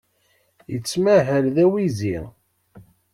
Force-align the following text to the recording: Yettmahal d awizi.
Yettmahal 0.71 1.45
d 1.55 1.57
awizi. 1.65 2.17